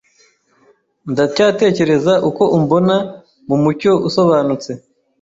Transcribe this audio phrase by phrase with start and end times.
[1.11, 2.95] Ndacyatekereza uko umbona
[3.47, 4.71] mumucyo usobanutse